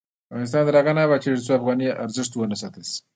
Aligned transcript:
افغانستان 0.31 0.61
تر 0.67 0.75
هغو 0.77 0.91
نه 0.97 1.01
ابادیږي، 1.05 1.29
ترڅو 1.35 1.49
د 1.53 1.57
افغانۍ 1.59 1.87
ارزښت 2.03 2.31
وساتل 2.33 2.81
نشي. 2.85 2.99